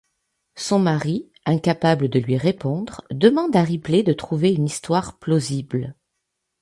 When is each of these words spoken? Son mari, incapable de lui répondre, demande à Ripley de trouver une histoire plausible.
Son 0.55 0.79
mari, 0.79 1.29
incapable 1.45 2.09
de 2.09 2.17
lui 2.19 2.35
répondre, 2.35 3.03
demande 3.11 3.55
à 3.55 3.61
Ripley 3.61 4.01
de 4.01 4.13
trouver 4.13 4.51
une 4.51 4.65
histoire 4.65 5.19
plausible. 5.19 5.93